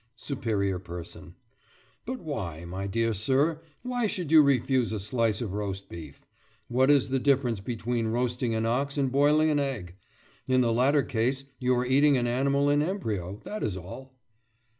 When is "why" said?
2.21-2.65